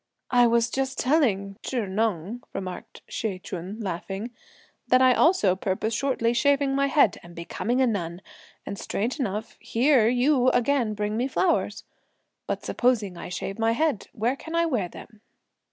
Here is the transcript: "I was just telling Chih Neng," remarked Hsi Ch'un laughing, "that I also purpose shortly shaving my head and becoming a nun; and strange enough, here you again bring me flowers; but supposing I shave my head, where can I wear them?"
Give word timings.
"I 0.31 0.47
was 0.47 0.71
just 0.71 0.97
telling 0.97 1.57
Chih 1.61 1.85
Neng," 1.85 2.41
remarked 2.55 3.03
Hsi 3.07 3.37
Ch'un 3.37 3.79
laughing, 3.79 4.31
"that 4.87 4.99
I 4.99 5.13
also 5.13 5.55
purpose 5.55 5.93
shortly 5.93 6.33
shaving 6.33 6.73
my 6.73 6.87
head 6.87 7.19
and 7.21 7.35
becoming 7.35 7.81
a 7.81 7.85
nun; 7.85 8.23
and 8.65 8.79
strange 8.79 9.19
enough, 9.19 9.57
here 9.59 10.07
you 10.07 10.49
again 10.49 10.95
bring 10.95 11.17
me 11.17 11.27
flowers; 11.27 11.83
but 12.47 12.65
supposing 12.65 13.15
I 13.15 13.29
shave 13.29 13.59
my 13.59 13.73
head, 13.73 14.07
where 14.11 14.35
can 14.35 14.55
I 14.55 14.65
wear 14.65 14.89
them?" 14.89 15.21